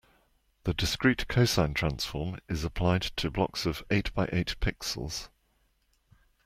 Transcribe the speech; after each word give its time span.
The 0.63 0.73
discrete 0.73 1.27
cosine 1.27 1.75
transform 1.75 2.39
is 2.49 2.63
applied 2.63 3.03
to 3.17 3.29
blocks 3.29 3.67
of 3.67 3.83
eight 3.91 4.11
by 4.15 4.27
eight 4.31 4.55
pixels. 4.59 5.29